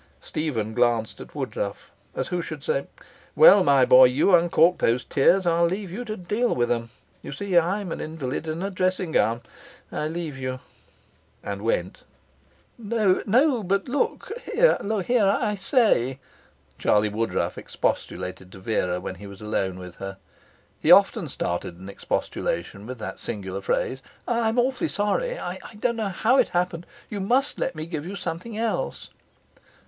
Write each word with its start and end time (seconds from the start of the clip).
Stephen 0.19 0.73
glanced 0.73 1.21
at 1.21 1.35
Woodruff, 1.35 1.91
as 2.15 2.29
who 2.29 2.41
should 2.41 2.63
say: 2.63 2.87
'Well, 3.35 3.63
my 3.63 3.85
boy, 3.85 4.05
you 4.05 4.33
uncorked 4.33 4.79
those 4.79 5.05
tears, 5.05 5.45
I'll 5.45 5.67
leave 5.67 5.91
you 5.91 6.03
to 6.05 6.17
deal 6.17 6.55
with 6.55 6.71
'em. 6.71 6.89
You 7.21 7.31
see, 7.31 7.55
I'm 7.55 7.91
an 7.91 8.01
invalid 8.01 8.47
in 8.47 8.63
a 8.63 8.71
dressing 8.71 9.11
gown. 9.11 9.41
I 9.91 10.07
leave 10.07 10.39
you.' 10.39 10.57
And 11.43 11.61
went. 11.61 12.03
'No 12.79 13.61
but 13.61 13.87
look 13.87 14.31
here 14.43 14.79
I 15.39 15.53
say,' 15.53 16.19
Charlie 16.79 17.09
Woodruff 17.09 17.59
expostulated 17.59 18.51
to 18.53 18.59
Vera 18.59 18.99
when 18.99 19.13
he 19.21 19.27
was 19.27 19.39
alone 19.39 19.77
with 19.77 19.97
her 19.97 20.17
he 20.79 20.91
often 20.91 21.27
started 21.27 21.77
an 21.77 21.89
expostulation 21.89 22.87
with 22.87 22.97
that 22.97 23.19
singular 23.19 23.61
phrase. 23.61 24.01
'I'm 24.27 24.57
awfully 24.57 24.87
sorry. 24.87 25.37
I 25.37 25.59
don't 25.79 25.97
know 25.97 26.09
how 26.09 26.37
it 26.37 26.49
happened. 26.49 26.87
You 27.07 27.19
must 27.19 27.59
let 27.59 27.75
me 27.75 27.85
give 27.85 28.07
you 28.07 28.15
something 28.15 28.57
else.' 28.57 29.11